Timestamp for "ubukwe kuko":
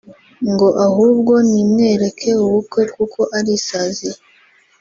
2.45-3.19